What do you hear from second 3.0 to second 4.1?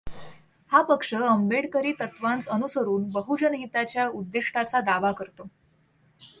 बहुजनहिताच्या